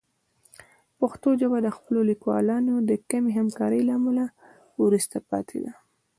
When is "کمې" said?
3.09-3.31